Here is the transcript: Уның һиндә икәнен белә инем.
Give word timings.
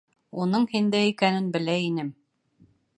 Уның 0.45 0.65
һиндә 0.71 1.03
икәнен 1.11 1.53
белә 1.57 1.79
инем. 1.93 2.13